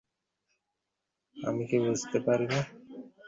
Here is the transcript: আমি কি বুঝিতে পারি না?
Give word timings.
আমি 1.37 1.63
কি 1.69 1.77
বুঝিতে 1.83 2.19
পারি 2.25 2.45
না? 2.45 2.59